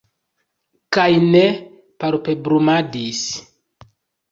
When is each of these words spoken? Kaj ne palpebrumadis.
Kaj 0.97 1.05
ne 1.35 1.43
palpebrumadis. 2.05 3.23